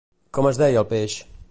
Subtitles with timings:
[0.37, 1.19] Com es deia el peix?